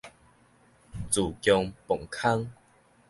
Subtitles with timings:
[1.11, 2.51] 自強磅空